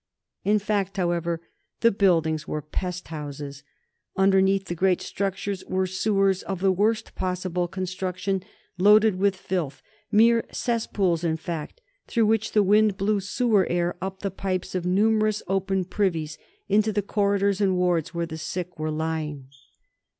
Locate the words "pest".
2.63-3.09